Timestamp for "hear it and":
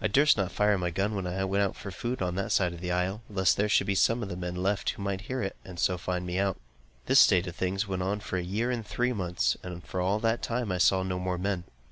5.22-5.80